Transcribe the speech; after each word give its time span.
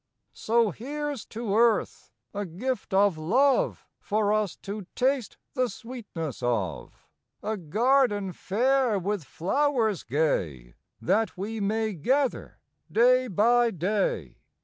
May 0.01 0.25
Fifth 0.31 0.39
So 0.41 0.71
here 0.71 1.09
s 1.11 1.25
to 1.25 1.53
EARTH 1.55 2.09
a 2.33 2.43
gift 2.47 2.91
of 2.91 3.19
love 3.19 3.85
For 3.99 4.33
us 4.33 4.55
to 4.63 4.87
taste 4.95 5.37
the 5.53 5.69
sweetness 5.69 6.41
of! 6.41 7.05
A 7.43 7.55
Garden 7.55 8.33
fair 8.33 8.97
with 8.97 9.23
flowers 9.23 10.01
gay 10.01 10.73
That 10.99 11.37
we 11.37 11.59
may 11.59 11.93
gather 11.93 12.57
day 12.91 13.27
by 13.27 13.69
day! 13.69 14.37